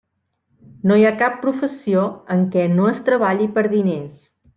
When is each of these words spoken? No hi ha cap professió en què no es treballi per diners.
No 0.91 0.95
hi 0.99 1.03
ha 1.09 1.11
cap 1.19 1.35
professió 1.43 2.05
en 2.37 2.41
què 2.55 2.63
no 2.79 2.87
es 2.93 3.03
treballi 3.11 3.51
per 3.59 3.65
diners. 3.75 4.09